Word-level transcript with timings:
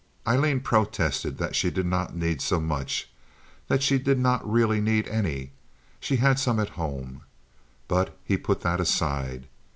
Aileen 0.27 0.61
protested 0.61 1.37
that 1.37 1.55
she 1.55 1.69
did 1.69 1.85
not 1.85 2.15
need 2.15 2.41
so 2.41 2.59
much—that 2.59 3.83
she 3.83 3.99
did 3.99 4.17
not 4.17 4.41
really 4.51 4.81
need 4.81 5.07
any—she 5.07 6.15
had 6.15 6.39
some 6.39 6.59
at 6.59 6.69
home; 6.69 7.21
but 7.87 8.17
he 8.25 8.35
put 8.35 8.61
that 8.61 8.79
aside. 8.79 9.45